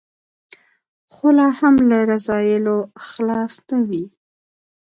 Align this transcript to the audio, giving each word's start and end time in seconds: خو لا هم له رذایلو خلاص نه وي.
خو 1.13 1.27
لا 1.37 1.47
هم 1.57 1.75
له 1.89 1.97
رذایلو 2.11 2.77
خلاص 3.07 3.53
نه 3.69 3.77
وي. 3.87 4.03